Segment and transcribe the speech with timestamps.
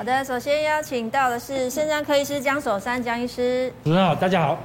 [0.00, 3.70] 好的，首先邀请到的是肾脏科医师江守山江医师。
[3.84, 4.58] 主持人好，大家好。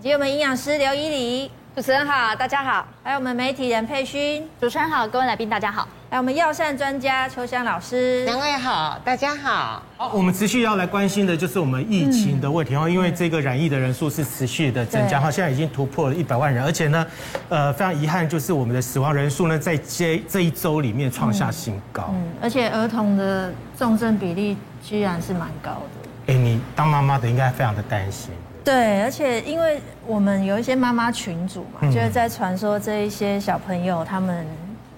[0.00, 1.50] 以及我们营养师刘依礼。
[1.74, 2.86] 主持人好，大家好。
[3.02, 4.48] 还有我们媒体人佩勋。
[4.60, 5.88] 主持人好，各位来宾大家好。
[6.08, 8.24] 还有我们药膳专家秋香老师。
[8.26, 9.82] 两位好，大家好。
[9.96, 17.04] 好，我们持续要来关心的就是我们疫情的问题哈，因为这个染疫的人数是持续的增加哈，现在已经突破了一百万人，而且呢，
[17.48, 22.04] 呃，非常遗憾就是我们的死亡人数呢，在这这一周里面创下新高。
[22.10, 26.32] 嗯，而且儿童的重症比例居然是蛮高的。
[26.32, 28.30] 哎，你当妈妈的应该非常的担心。
[28.64, 34.46] 对，而且因为我们有一些妈妈群组嘛，就是在传说这一些小朋友他们，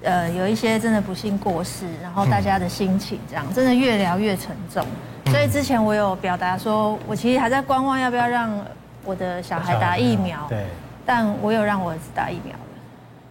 [0.03, 4.87] 呃，有一些真的不幸过世，然后大家的心情这样，真的越聊越沉重。
[5.27, 8.57] 所以之前我有表达说，我其实还在观望要不要让
[9.05, 10.65] 我的小孩打疫苗，对，
[11.05, 12.55] 但我有让我儿子打疫苗。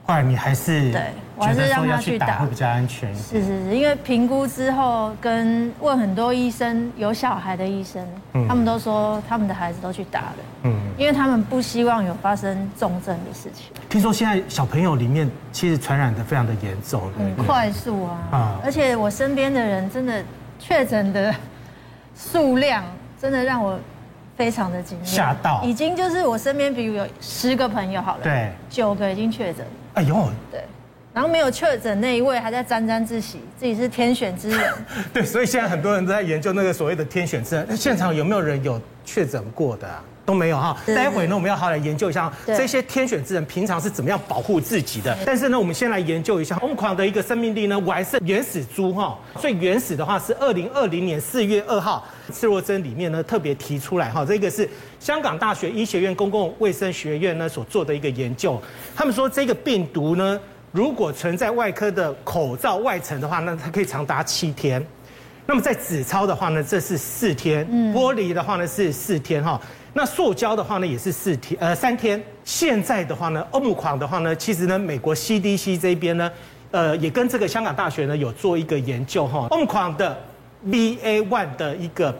[0.07, 1.01] 后来你还是对，
[1.35, 3.13] 我还是让他去打，会比较安全。
[3.15, 8.05] 是是是，因为评估之后跟问很多医生，有小孩的医生，
[8.47, 13.71] 他们都说他们的孩子都去打了，嗯，因为他们不希望有发生重症的事情。
[13.89, 20.23] 听说现在小朋友里面其实传染的非常的严重，很快速啊，啊，而且我身边的人真的
[20.59, 21.33] 确诊的
[22.15, 22.83] 数量
[23.19, 23.79] 真的让我
[24.37, 29.65] 非常的惊讶，吓到，已经就是我身边，比如有十个朋友好了，对，九个已经确诊。
[29.95, 30.63] 哎呦，对，
[31.13, 34.73] 然后没有确诊那一位还在沾沾自喜，自己是天选之人。
[35.13, 37.65] 对，所以现在很多人都在研究那个所谓的天选之人。
[37.67, 40.03] 那现场有没有人有确诊过的啊？
[40.25, 40.75] 都没有哈。
[40.87, 45.15] 待会呢，我们要好好来研究一下这些天选之人平常是怎么样保护自己的。
[45.25, 49.17] 但是呢，我们先来研究一下 Omicron 的一个生命力呢，我还是原始株哈。
[49.39, 54.67] 最原始的话是二零二零年四月二号，赤若针里面呢特别提出来哈，这个是
[54.99, 58.59] 香港大学医学院公共卫生学院呢所做的一个研究。
[58.95, 60.39] 他们说这个病毒呢，
[60.71, 64.83] 如果存在外科的口罩外层的话，那它可以长达七天。
[65.47, 69.61] 那么在纸钞的话呢，这是四天；玻璃的话呢是四天哈。
[69.97, 72.21] 那塑胶的话呢，也是四天，呃，三天。
[72.43, 76.29] 现在的话呢，Omicron 的话呢，其实呢，美国 CDC 这边呢，
[76.71, 79.47] 呃，也跟这个香港大学呢有做一个研究哈。
[79.49, 80.17] Omicron 的
[80.67, 82.13] BA.1 的一个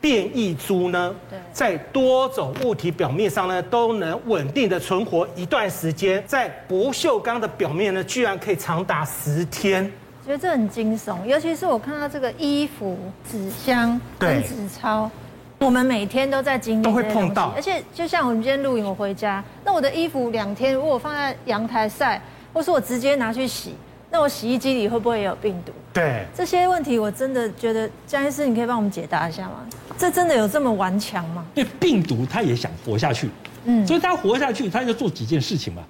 [0.00, 1.12] 变异株呢，
[1.52, 9.84] 在多种物体表面上呢，都能稳定的存活一段时间，在不锈钢的表面呢，居然可以长达十天。
[10.24, 12.96] 觉得这很惊悚，尤其是我看到这个衣服、
[13.28, 15.10] 纸箱跟纸钞。
[15.58, 17.52] 我们每天都在经历，都会碰到。
[17.56, 22.20] 而且就像我们今天录影，我回家，那我的衣服两天，如果我放在阳台晒，
[22.52, 23.74] 或是我直接拿去洗，
[24.10, 25.72] 那我洗衣机里会不会也有病毒？
[25.92, 29.66] 对，这些问题我真的觉得江医师，你可以帮我们解答一下吗？
[29.96, 31.44] 这真的有这么顽强吗？
[31.54, 33.30] 因为病毒它也想活下去，
[33.64, 35.82] 嗯，所以它活下去，它要做几件事情嘛。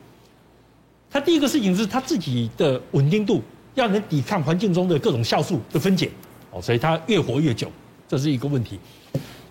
[1.11, 3.43] 它第一个事情是它自己的稳定度
[3.75, 6.09] 要能抵抗环境中的各种酵素的分解，
[6.53, 7.71] 哦，所以它越活越久，
[8.07, 8.79] 这是一个问题。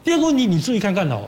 [0.05, 1.27] 第二个问题，你注意看看哦，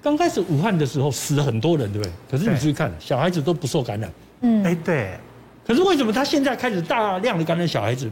[0.00, 2.12] 刚开始武汉的时候死了很多人，对不对？
[2.30, 4.08] 可是你注意看，小孩子都不受感染。
[4.42, 5.18] 嗯，哎，对。
[5.66, 8.08] 可是为什么他现在开始大量的感染小孩子？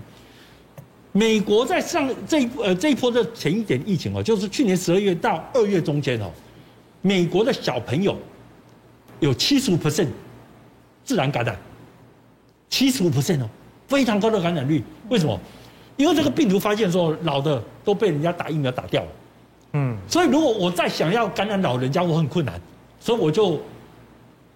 [1.13, 6.29] 美国在上这一呃这一波的前一点疫情哦，就是去年十二月到二月中间哦，
[7.01, 8.19] 美国的小朋友
[9.21, 10.09] 有七十五 percent
[11.05, 11.57] 自然感染，
[12.69, 13.49] 七十五 percent 哦，
[13.87, 14.83] 非常高的感染率。
[15.11, 15.39] 为什么？
[15.97, 19.09] 因为这个病毒发现说老的都被人家打疫苗打掉了。
[19.73, 22.61] 嗯，所以如果我再想要感染老人家，我很困难，
[23.01, 23.59] 所以我就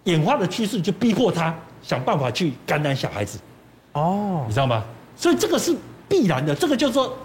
[0.04, 3.38] 演化的趋势就逼迫他想办法去感染小孩子，
[3.92, 4.84] 哦，你知道吗？
[5.16, 5.74] 所以这个是
[6.08, 7.16] 必然的，这个叫做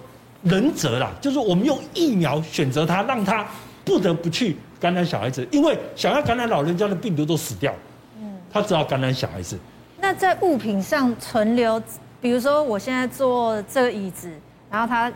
[0.43, 3.45] 人择啦，就是我们用疫苗选择他，让他
[3.83, 7.73] 不得不去感染小孩子，因为想要感染老人家的病毒都死掉，
[8.21, 9.59] 嗯，他只好感染小孩子。
[9.99, 11.81] 那在物品上存留，
[12.21, 14.31] 比如说我现在坐这个椅子，
[14.71, 15.11] 然后它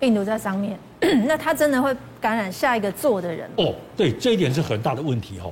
[0.00, 0.78] 病毒在上面。
[1.26, 3.48] 那他真的会感染下一个坐的人？
[3.56, 5.50] 哦，对，这一点是很大的问题哈。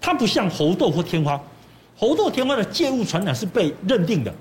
[0.00, 1.40] 它不像猴痘或天花，
[1.96, 4.32] 猴痘、天花的介物传染是被认定的，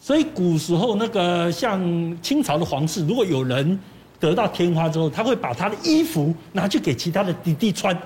[0.00, 1.80] 所以古时候那个像
[2.20, 3.78] 清朝的皇室，如果有人
[4.18, 7.96] 得到天花之后，他会把他的衣服拿去给其他的弟弟穿，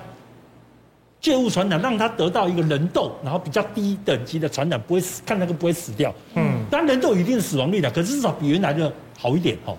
[1.19, 6.13] 借物传染让他得到一个人痘，然后比较低等级的传染不会死，看那个不会死掉。
[6.35, 9.75] 嗯，当然人痘有一定的死亡率的，可是至少比原来的好一点哈。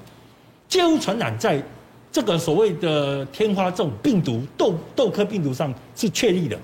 [0.68, 1.62] 介物传染在
[2.12, 6.58] 这个所谓的天花这种病毒痘痘科病毒上是确立的，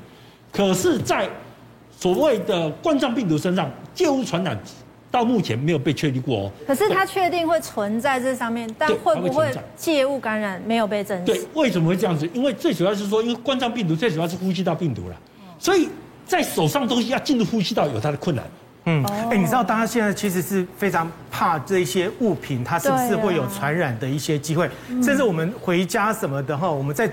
[0.52, 1.28] 可是，在
[1.96, 4.58] 所谓的冠状病毒身上，介物传染
[5.10, 6.52] 到目前没有被确立过哦。
[6.66, 11.24] 可是它确定会存在这上面，但会不会介物感染没有被证实？
[11.24, 12.28] 对，为什么会这样子？
[12.34, 15.16] 因为最主要是说，因为冠状病毒最主要是呼吸道病毒了，
[15.58, 15.88] 所以
[16.26, 18.44] 在手上东西要进入呼吸道有它的困难。
[18.86, 24.68] 嗯，哎，你知道大家现在其实是非常怕这一些物品，它是不是会有传染的一些机会？
[25.02, 27.10] 甚至我们回家什么的哈，我们在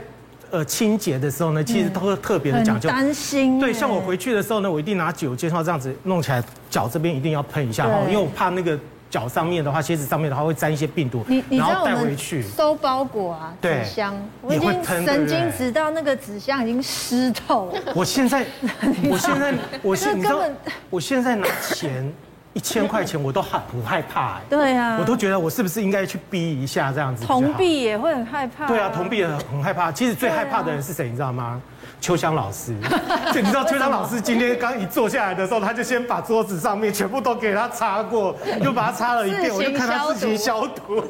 [0.49, 3.59] 呃清洁的时候呢，其实都会特别的讲究，担心。
[3.59, 8.77] 对，像我回去的时候呢，我一定拿酒精，然后这样子弄起来，脚这边一定要喷一下哈，因为我怕那个。
[9.11, 17.81] 脚上面的话，鞋子上面的话会沾一些病毒，你你然后带回去收包裹啊，纸箱，我已经神经直到那个纸箱已经湿透了。
[17.93, 18.45] 我现在，
[19.09, 19.53] 我现在，
[19.83, 20.39] 我现 你知道，
[20.89, 22.11] 我现在拿钱
[22.53, 24.41] 一千块钱我都很很害怕哎。
[24.49, 27.25] 对啊，我都觉得我是不是应该去逼一下这样子。
[27.25, 28.67] 铜币也会很害怕。
[28.67, 29.91] 对啊，铜币也很害怕。
[29.91, 31.61] 其实最害怕的人是谁，你知道吗？
[32.01, 32.75] 秋香老师，
[33.31, 41.03] 就你知道秋香老师今天刚一坐下来的时候，他就先把桌子上面全部都给他擦过， 又把它擦了一遍，我就看他自己消毒。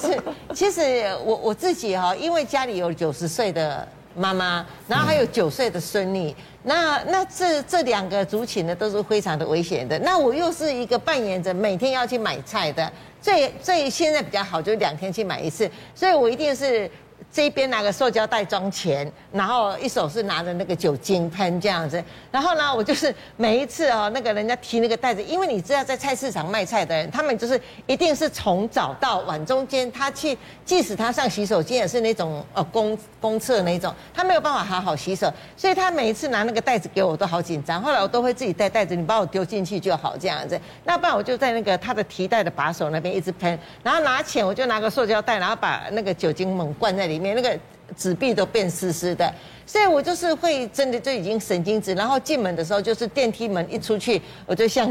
[0.00, 0.18] 是，
[0.54, 9.98] 其实我我自己哈，因为家里有九十岁的妈妈，然后还有九岁的孙女，那那这这两个族群呢都是非常的危险的。
[10.00, 16.90] 那我又是一个扮演着每天要去买菜的，最最现在比较好，就是两天去买一次，所以我一定是。
[17.32, 37.80] 这边拿个塑胶袋装钱，然后一手是拿着那个酒精喷这样子，然后呢，我就是每一次哦，那个人家提那个袋子，因为你知道在菜市场卖菜的人，他们就是一定是从早到晚中间，他去，即使他上洗手间也是那种呃公公厕那种，他没有办法好好洗手，所以他每一次拿那个袋子给我，都好紧张。
[37.80, 40.60] 后来我都会自己带袋子，你把我丢进去就好这样子。
[40.82, 47.19] 那不然我就在那个他的提袋的把手那边一直喷，然后拿钱我就拿个塑胶袋，然后把那个酒精猛灌在里。
[47.20, 47.58] 连那个
[47.96, 49.32] 纸币都变湿湿的，
[49.66, 54.88] 所以我就是会真的就已经神经质，然后进门的时候就是电梯门一出去，我就像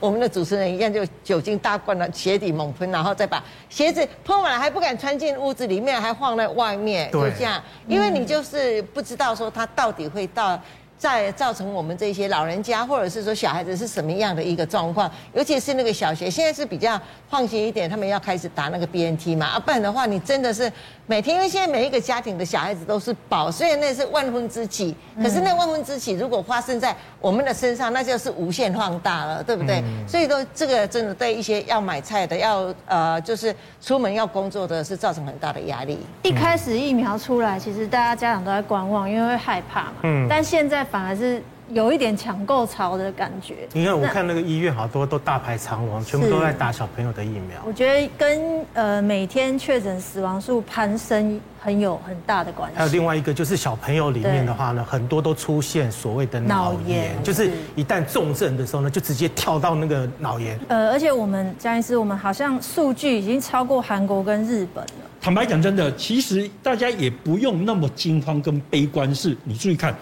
[0.00, 10.60] 我们的主持人一样，就酒精大罐了鞋底猛喷，然后再把鞋子喷完了还不敢穿进屋子里面，还放在外面，就这样，因为你就是不知道说它到底会到。
[10.98, 17.00] 再造成我们这些老人家或者是说小孩子是什么样的一个状况，尤其是那个小学，现在是比较
[17.30, 20.70] 放心一点，他们要开始打那个 BNT 嘛，啊，不然的话你真的是
[21.06, 24.92] 每天，因为现在每一个家庭的小孩子都是宝，虽然那是万分之几，
[25.22, 29.80] 可是那万分之几如果发生在我们的身上，那就是无限放大了，对不对？
[30.08, 35.96] 所以说这个真的对一些要买菜的，要呃就是出门要工作的，是造成很大的压力。
[36.24, 39.92] 一开始疫苗出来，其实大家家长都在观望，因为会害怕嘛。
[40.02, 40.26] 嗯。
[40.28, 40.87] 但现在。
[40.90, 43.68] 反而是有一点抢购潮的感觉。
[43.72, 47.60] 你看，我看那个医院好多都大排长龙，全部都在打小朋友的疫苗。
[47.66, 52.78] 我觉得跟呃每天确诊死亡数攀升很有很大的关系。
[52.78, 60.58] 还有另外一个就是小朋友里面的话呢，很多都出现所谓的脑炎，就是一旦重症的时候呢，就直接跳到那个脑炎。
[60.68, 64.90] 呃，而且我们江医师，我们好像数据已经超过韩国跟日本了。
[65.20, 69.14] 坦白讲，真的，其实大家也不用那么惊慌跟悲观。
[69.14, 69.94] 是，你注意看。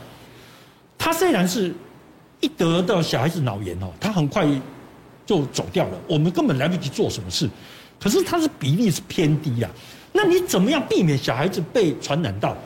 [1.06, 1.72] 他虽然是
[2.40, 4.44] 一得到小孩子脑炎哦，他很快
[5.24, 7.48] 就走掉了，我们根本来不及做什么事。
[8.00, 9.70] 可是他的比例是偏低啊，
[10.12, 12.56] 那你怎么样避免小孩子被传染到？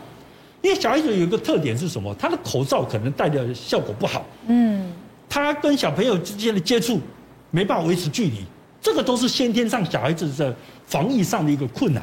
[0.63, 2.15] 因为小孩子有一个特点是什么？
[2.15, 4.91] 他的口罩可能戴的效果不好，嗯，
[5.29, 6.99] 他跟小朋友之间的接触
[7.51, 8.43] 没办法维持距离，
[8.81, 10.57] 这个都是先天上小孩子的
[10.87, 12.03] 防疫上的一个困难。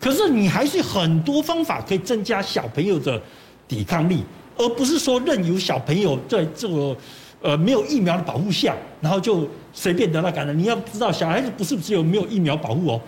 [0.00, 3.20] 可是你还是很多方法可以增加小朋友的
[3.68, 4.24] 抵抗力。
[4.56, 6.96] 而不是说任由小朋友在这个
[7.42, 10.58] 呃没有疫苗的保护下，然后就随便得到感染。
[10.58, 13.00] 你要知道，小孩子不是只有没有疫苗保护哦。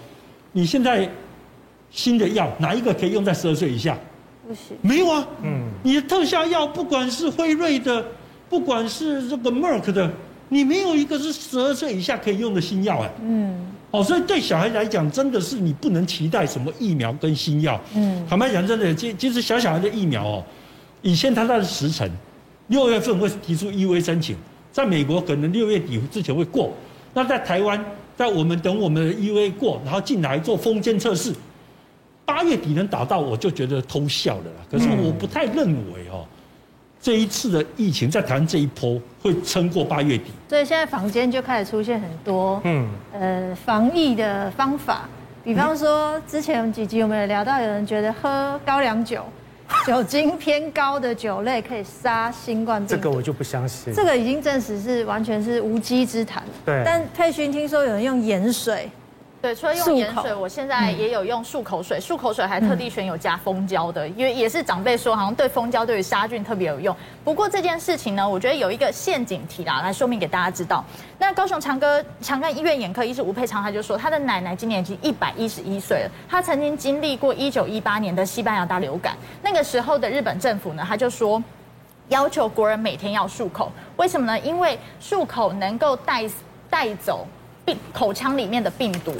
[0.53, 1.09] 你现在
[1.91, 3.97] 新的药哪一个可以用在十二岁以下？
[4.47, 5.27] 不行，没有啊。
[5.43, 8.05] 嗯，你的特效药，不管是辉瑞的，
[8.49, 10.11] 不管是这个 Merck 的，
[10.49, 13.11] 你没有一个是十二岁以下可以用的新药哎。
[13.23, 13.73] 嗯。
[13.91, 17.81] 哦，所以对小孩来讲，真的是你不能期待什么疫苗跟新药。
[17.95, 18.25] 嗯。
[18.29, 20.45] 坦白讲，真的，其其实小小孩的疫苗哦。
[21.03, 22.11] 以现在它的时辰，
[22.69, 24.37] 六月份会提出 EUA 申请，
[24.73, 26.73] 在美国可能六月底之前会过。
[27.15, 27.83] 那在台湾，
[28.17, 31.35] 在我们等我们的 EUA 过，然后进来做封间测试，
[32.25, 34.67] 八月底能打到，我就觉得偷笑了啦。
[34.71, 36.27] 可是我不太认为哦，
[37.01, 40.25] 这一次的疫情在台湾这一波会撑过八月底。
[40.49, 45.09] 所以现在房间就开始出现很多嗯呃防疫的方法，
[45.43, 49.25] 比方说之前几集我们有聊到，有人觉得喝高粱酒。
[49.87, 53.93] 酒精偏高的酒类可以杀新冠病毒，这个我就不相信。
[53.93, 56.43] 这个已经证实是完全是无稽之谈。
[56.65, 56.83] 对。
[56.85, 58.91] 但佩勋听说有人用盐水。
[59.41, 62.01] 对，除了用盐水，我现在也有用漱口水。
[62.01, 66.95] 漱口水还特地选有加蜂胶的，因为也是长辈说好像对蜂胶对于杀菌特别有用。
[67.23, 70.85] 不过这件事情呢，我觉得有一个陷阱题啦，来说明给大家知道。
[71.19, 81.43] 那高雄长庚长庚医院眼科医师吴佩昌他就说，他的奶奶今年已经一百一十一岁了，他曾经经历过一九一八年的西班牙大流感，那个时候的日本政府呢，他就说。
[82.09, 83.71] 要求国人每天要漱口。
[83.99, 84.41] 为什么呢？
[84.41, 86.25] 因为漱口能够带
[86.71, 87.27] 带走
[87.69, 89.13] 病口腔里面的病毒。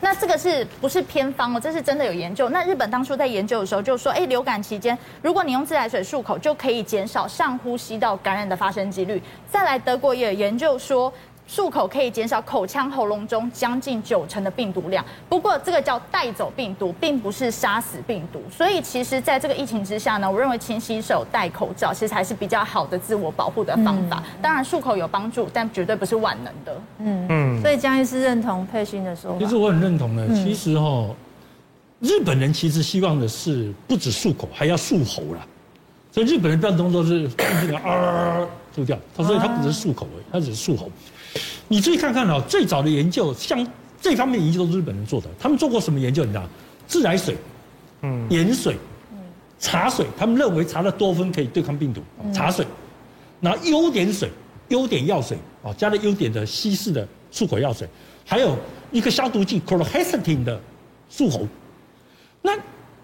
[0.00, 1.60] 那这个是不是偏方哦？
[1.60, 2.48] 这是真的有研究。
[2.48, 9.22] 那日本当初在研究的时候就说，哎，流感期间，如果你用自来水漱口，就可以减少上呼吸道感染的发生几率。
[9.50, 11.12] 再来，德国也有研究说。
[11.50, 18.40] 漱口可以减少口腔喉咙中将近九成的病毒量，不过这个叫带走病毒，并不是杀死病毒。
[18.48, 24.22] 所以其实，在这个疫情之下呢，我认为勤洗手、戴口罩，其实才是比较好的自我保护的方法。
[24.24, 26.80] 嗯、当然，漱口有帮助，但绝对不是万能的。
[26.98, 27.49] 嗯嗯。
[27.60, 29.38] 所以江医师认同佩勋的说法。
[29.38, 30.28] 其实我很认同的。
[30.34, 31.16] 其实哈、哦，
[32.00, 35.46] 日本人其实希望的是不止漱口，还要漱喉啦。
[36.12, 38.44] 所以日本人标准动作是这个啊
[38.76, 40.90] 漱掉，他所以他不是漱口而已，他只是漱喉。
[41.68, 43.64] 你注意看看哦，最早的研究，像
[44.00, 45.28] 这方面研究都是日本人做的。
[45.38, 46.24] 他们做过什么研究？
[46.24, 46.44] 你知道？
[46.88, 47.36] 自来水、
[48.02, 48.76] 嗯，盐水、
[49.12, 49.18] 嗯，
[49.60, 52.02] 茶水，他们认为茶的多酚可以对抗病毒。
[52.34, 52.66] 茶水，
[53.40, 54.28] 然后优碘水、
[54.70, 57.88] 优碘药水啊，加了优碘的稀释的漱口药水，
[58.24, 58.56] 还有
[58.90, 60.60] 一个消毒剂 chlorhexidine 的
[61.10, 61.46] 漱口。
[62.42, 62.52] 那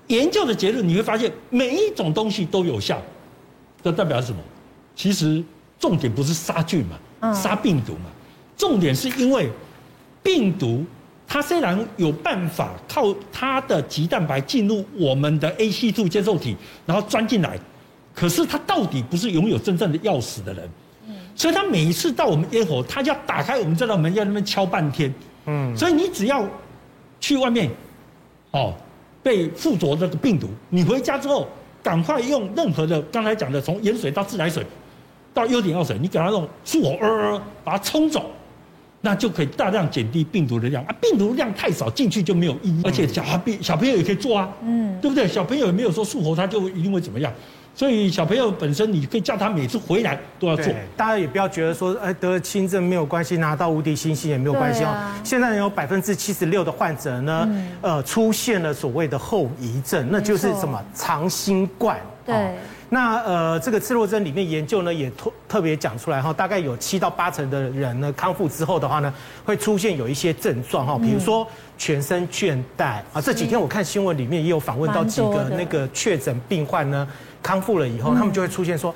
[0.06, 3.02] 研究的结论你会发现，每一种东西都有效。
[3.82, 4.38] 这代表什么？
[4.94, 5.42] 其实
[5.78, 6.98] 重点不是杀菌嘛。
[7.34, 8.10] 杀病毒嘛，
[8.56, 9.50] 重点是因为
[10.22, 10.84] 病毒
[11.26, 16.54] 它虽然有办法靠它的棘蛋白进入我们的 ACE2 接受体，
[16.84, 17.58] 然后钻进来，
[18.14, 20.68] 可是它到底不是拥有真正的钥匙的人，
[21.36, 25.12] 所以他每一次到我们咽喉，他就要打开我们这道门，要那边敲半天，
[25.44, 26.44] 嗯，所以你只要
[27.20, 27.70] 去外面，
[28.50, 28.74] 哦，
[29.22, 31.46] 被附着这个病毒，你回家之后
[31.82, 34.66] 赶快用任何的刚才讲的从盐水到自来水。
[35.34, 38.30] 到优碘药水，你给它用漱口，呃，把它冲走，
[39.02, 40.96] 那就可以大量减低病毒的量啊。
[40.98, 42.80] 病毒量太少，进去就没有意义。
[42.82, 45.28] 而且小孩病、小朋友也可以做啊，嗯，对不对？
[45.28, 47.30] 小朋友也没有说漱口他就一定会怎么样，
[47.76, 50.72] 所以小朋友本身你可以叫他每次回来都要做。
[50.96, 54.88] 大家也不要觉得说，哎，得了轻症没有关系，拿到无敌星星也没有关系哦。
[54.88, 62.00] 啊、现在有百分之七十六的患者呢，嗯、呃，出现了所谓的后遗症，那就是什么长新冠。
[62.24, 62.34] 对。
[62.34, 62.50] 哦
[62.88, 69.12] 那呃，这个刺若针里面研究呢，也特特别讲出来哈，大概有七到八成的人呢，康复之后的话呢，
[69.44, 71.44] 会出现有一些症状哈，比如说
[71.76, 73.20] 全身倦怠啊。
[73.20, 77.08] 这几天我看新闻里面也有访问到几个那个确诊病患呢，
[77.42, 78.94] 康复了以后，他们就会出现说，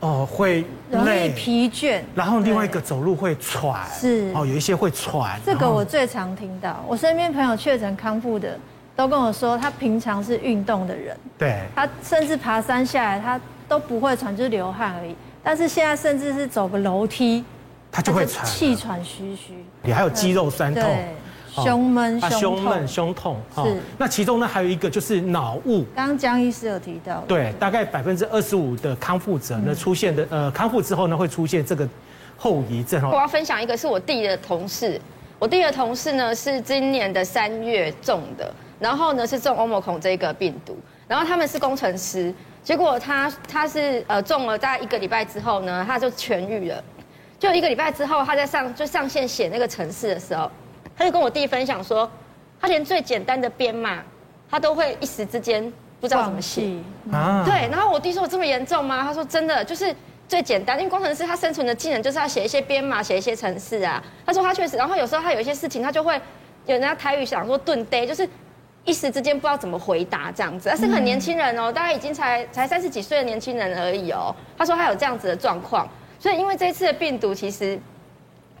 [0.00, 5.40] 哦，会累、疲倦，然后另外一个走路会喘，是哦，有一些会喘。
[5.44, 8.58] 这个我最常听到，我身边朋友确诊康复的。
[8.96, 15.14] 都跟我说，他平常是运动的人，对，他甚至爬山下来，他都不会喘，就是流汗而已。
[15.40, 17.44] 但是现在甚至是走个楼梯，
[17.92, 19.64] 他就会喘，气喘吁吁。
[19.84, 20.82] 也还有肌肉酸痛，
[21.64, 23.36] 胸闷、胸闷、胸痛。
[23.54, 23.80] 是。
[23.96, 25.84] 那其中呢，还有一个就是脑雾。
[25.94, 31.88] 刚刚江医师有提到，对，大概百分之二十五的康复者呢，出现的呃康复之后呢，会出现这个
[32.36, 33.02] 后遗症。
[33.10, 35.00] 我要分享一个是我弟的同事，
[35.38, 38.52] 我弟的同事呢是今年的三月中的。
[38.80, 46.84] 然后呢，是中欧盟孔这个病毒，然后他们是工程师，结果他他是呃中了大概一个礼拜之后呢，他就痊愈了，
[47.40, 50.48] 就一个礼拜之后，他在上就上线写那个程式的时候，
[50.98, 52.10] 他就跟我弟分享说，
[52.60, 54.02] 他连最简单的编码，
[54.50, 56.76] 他都会一时之间不知道怎么写
[57.12, 59.02] 啊，对，然后我弟说我这么严重吗？
[59.04, 59.94] 他说真的，就是
[60.26, 66.14] 最简单，因为工程师他生存的技能就是要写一些编码，写一些程式啊，他说他确实，然后有时候他有一些事情他就会
[66.66, 68.28] 有人家台语想说顿呆，就是。
[68.84, 74.34] 一时之间不知道怎么回答这样子，他是很年轻人哦，大概已经才才三十几岁的年轻人而已哦。
[74.56, 75.86] 他说他有这样子的状况，
[76.18, 77.78] 所以因为这次的病毒，其实，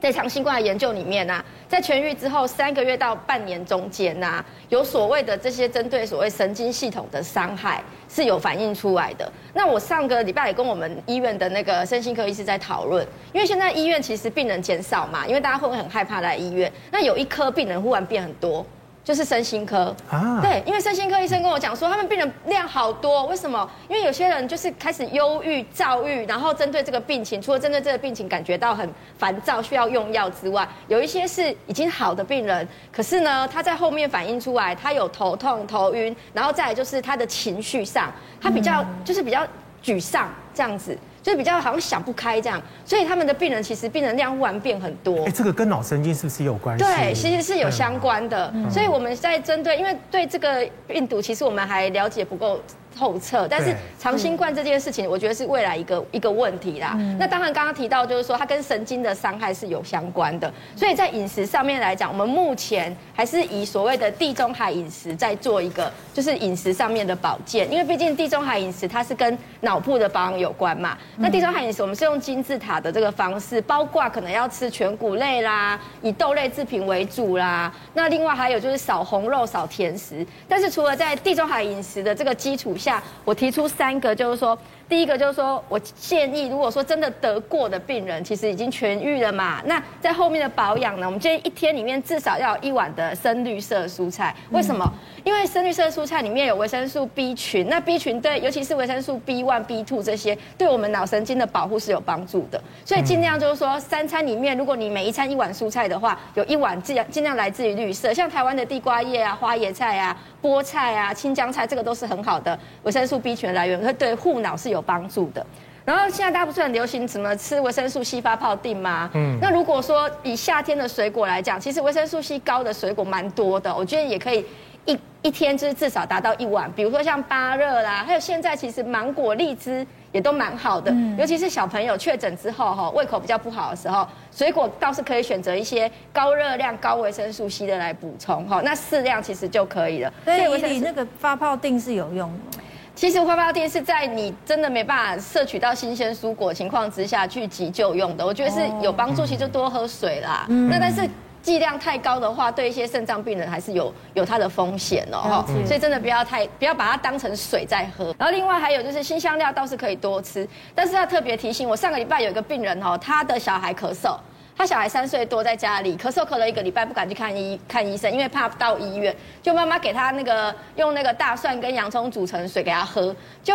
[0.00, 9.30] 在长新冠的研究里面呢，在痊愈之后三个月到半年中间呐，有所谓的这些针对所谓神经系统的伤害是有反映出来的。
[9.52, 16.72] 那我上个礼拜也跟我们医院的那个身心科医师在讨论，因为现在医院其实病人减少嘛，因为大家会不会很害怕来医院？
[16.92, 18.64] 那有一科病人忽然变很多。
[19.08, 23.66] 就是身心科啊，对，因为身心科医生跟我讲说，他们病人量好多，为什么？
[23.88, 28.86] 因为有些人就是开始忧郁、躁郁，然后针对这个病情，除了针对这个病情感觉到很
[29.16, 39.40] 烦躁，需要用药之外，有一些是已经好的病人，可是呢，他在后面反映出来，他有头痛、头晕，然后再来就是他的情绪上，他比较就是比较
[39.82, 40.94] 沮丧这样子。
[41.28, 45.24] 就比较好像想不开这样，所以他们的病人其实病人量忽然变很多。
[45.26, 46.82] 哎，这个跟脑神经是不是有关系？
[46.84, 48.50] 对，其实是有相关的。
[48.70, 52.58] 所以我们在针对，因为对这个病毒，其实我们还了解不够
[52.96, 53.46] 透彻。
[53.48, 56.98] 但是长新冠这件事情，我觉得是未来一个一个问题啦。
[57.18, 60.52] 那当然刚刚提到就是说，它跟神经的伤害是有相关的。
[60.76, 67.70] 所以在饮食上面来讲，我们目前还是以所谓的地中海饮食在做一个，就是饮食上面的保健。
[67.70, 70.96] 因为毕竟地中海饮食它是跟脑部的保养有关嘛。
[71.16, 77.72] 那地中海饮食我们是用金字塔的这个方式，包括可能要吃全谷类啦，以豆类制品为主啦。
[77.94, 80.26] 那另外还有就是少红肉、少甜食。
[80.48, 82.87] 但是除了在地中海饮食的这个基础下，
[83.24, 84.56] 我提出三个，就是说，
[84.88, 94.34] 第一个就是说我建议，如果说真的得过的病人，其实已经痊愈了嘛，那在后面的保养呢，我们建议一天里面至少要有一碗的深绿色蔬菜。
[94.50, 94.84] 为什么？
[95.24, 102.60] 因为深绿色蔬菜里面有维生素 B 群，那 B 群对，尤其是维生素 B one、B two 这些，对我们脑神经的保护是有帮助的。
[102.84, 110.16] 所以尽量就是说，三餐里面，如果你每一餐一碗蔬菜的话，有一碗尽量尽量来自于绿色，像台湾的地瓜叶啊、花椰菜啊。
[110.40, 115.44] 菠菜啊、青江菜，这个都是很好的维生素 B 群的来源，会对护脑是有帮助的。
[115.84, 119.10] 然后现在大家不是很流行什么吃维生素 C 发泡定吗？
[119.14, 124.44] 嗯，那如果说以夏天的水果来讲，其实维生素 C 高的水果蛮多的，我觉得也可以
[124.84, 126.70] 一一天就是至少达到一碗。
[126.72, 129.86] 比如说像芭乐啦，还有现在其实芒果、荔枝。
[130.12, 140.12] 也都蛮好的，尤其是小朋友确诊之后哈，胃口比较不好的时候，水果倒是可以选择一些高热量、高维生素 C 的来补充哈，那适量其实就可以了。
[140.24, 142.58] 所以你那个发泡定是有用的。
[142.94, 149.24] 其实发泡定是在你真的没办法摄取到新鲜蔬果情况之下去急救用的，我觉得是有帮助。
[149.24, 150.46] 其实就多喝水啦。
[150.48, 151.08] 那但是。
[151.42, 158.14] 剂量太高的话，对一些肾脏病人还是有有它的风险哦，所以真的不要太不要把它当成水在喝。
[158.18, 164.16] 然后另外还有就是辛香料倒是可以多吃，但是要特别提醒我，上个礼拜有一个病人哦，他的小孩咳嗽，
[164.56, 173.54] 他小孩三岁多在家里咳嗽咳了一个礼拜，不敢去看医看医生，因为怕到医院，就妈妈给他那个用那个大蒜跟洋葱煮成水给他喝，就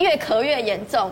[0.00, 1.10] 越咳越严重。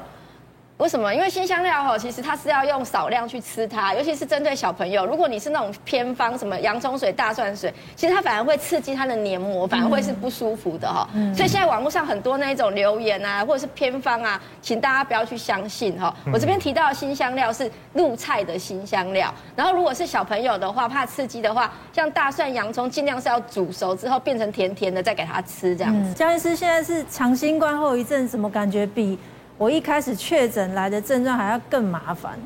[0.83, 1.15] 为什么？
[1.15, 5.07] 因为新香料哈，其实它是要用少量去吃它，尤其是针对小朋友。
[5.07, 11.09] 如果你是那种偏方，什么洋葱水、大蒜水，其实它反而会刺激他的黏膜，反而会是不舒服的哈。
[11.15, 16.13] 嗯、所以现在网络上很多那一种留言啊，或者是偏方啊，请大家不要去相信哈。
[16.33, 26.13] 我这边提到的新香料是入菜的新香料，然后如果是小朋友的话，怕刺激的话，像大蒜、洋葱，尽量是要煮熟之后变成甜甜的，再给他吃这样子。
[26.13, 29.17] 江医师现在是长新冠后遗症，怎么感觉比？
[29.63, 32.37] 我一开始确诊来的症状还要更麻烦。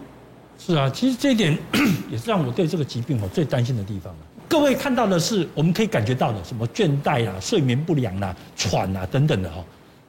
[0.58, 1.56] 是啊，其实这一点
[2.12, 4.14] 也是让我对这个疾病我最担心的地方。
[4.46, 9.64] 各位看到的是我们可以感觉到的，什么倦怠啊、睡眠不良啊、喘啊等等的哈。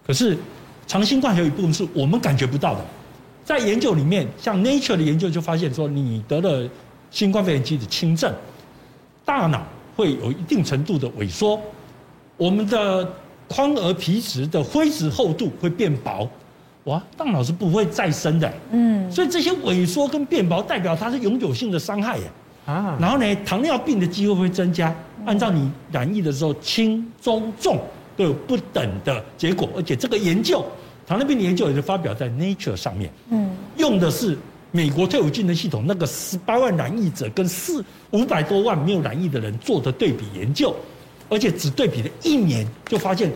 [0.05, 0.37] 可是
[0.85, 2.83] 长新冠有一部分是我们感觉不到的。
[3.45, 6.69] 在研究里面，像 Nature 的研究就发现说，你得了
[7.09, 8.33] 新冠肺炎机的轻症，
[9.23, 9.65] 大脑
[9.95, 11.57] 会有一定程度的萎缩，
[12.35, 13.09] 我们的
[13.47, 16.29] 眶额皮质的灰质厚度会变薄。
[16.87, 22.23] 哇，大脑是不会再生的，嗯，所以这些萎缩跟变薄代表它是永久性的伤害耶，
[22.65, 24.95] 啊，然后呢，糖尿病的机会会增加，
[25.25, 27.77] 按照你染疫的时候轻、中、重
[28.15, 30.65] 都有不等的结果，而且这个研究，
[31.05, 34.37] 糖尿病的研究也是发表在 Nature 上面，嗯，用的是
[34.71, 40.73] 美国退伍军人系统那个十八万染疫者跟四五百多万没有染疫的人做的对比研究，
[41.27, 43.29] 而且只对比了一年就发现。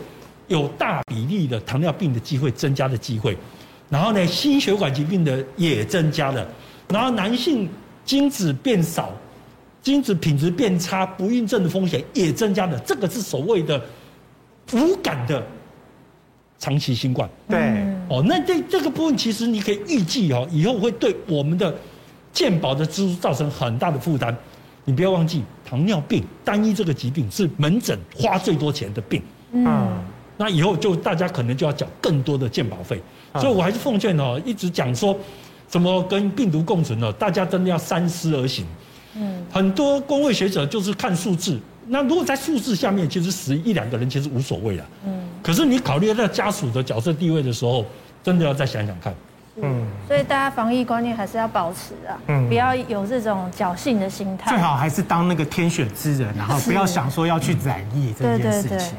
[0.52, 3.36] 有大比例的糖尿病的机会增加的机会，
[3.88, 6.46] 然后呢，心血管疾病的也增加了，
[6.88, 7.68] 然后男性
[8.04, 9.12] 精子变少，
[9.82, 12.78] 精子品质变差，不孕症的风险也增加了。
[12.80, 13.82] 这个是所谓的
[14.72, 15.42] 无感的
[16.58, 17.28] 长期新冠。
[17.48, 17.58] 对，
[18.10, 21.74] 哦，那这这个部分其实你可以预计哦，以后会对我们的
[22.32, 24.36] 健保的支出造成很大的负担。
[24.84, 29.22] 你不要忘记，糖尿病单一这个疾病是门诊花最多钱的病。
[29.52, 29.88] 嗯。
[30.42, 33.00] 那以后就大家可能就要缴更多的健保费，
[33.34, 35.16] 所以我还是奉劝哦，一直讲说，
[35.68, 37.12] 怎么跟病毒共存呢？
[37.12, 38.66] 大家真的要三思而行。
[39.14, 44.84] 嗯，很多公卫学者就是看数字，那如果在数字下面，其实死一两个人其实无所谓了。
[45.06, 47.84] 嗯，可是你考虑到家属的角色地位的时候，
[48.20, 49.14] 真的要再想想看。
[49.62, 54.50] 嗯，所以大家防疫观念还是要保持啊，嗯，不要有这种侥幸的心态。
[54.50, 58.96] 最好还是当那个天选之人，然后不要想说要去染疫这件事情。